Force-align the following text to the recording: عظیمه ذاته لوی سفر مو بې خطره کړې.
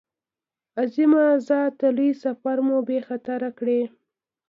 عظیمه 0.81 1.23
ذاته 1.47 1.87
لوی 1.95 2.09
سفر 2.23 2.57
مو 2.65 2.77
بې 2.87 2.99
خطره 3.07 3.49
کړې. 3.59 3.81